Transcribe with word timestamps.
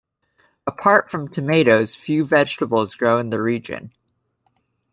Apart 0.65 1.11
from 1.11 1.27
tomatoes 1.27 1.95
few 1.95 2.25
vegetables 2.25 2.95
grow 2.95 3.19
in 3.19 3.29
the 3.29 3.39
region. 3.39 3.91